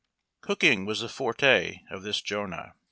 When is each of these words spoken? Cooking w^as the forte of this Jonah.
Cooking 0.41 0.87
w^as 0.87 1.01
the 1.01 1.07
forte 1.07 1.81
of 1.91 2.01
this 2.01 2.21
Jonah. 2.23 2.73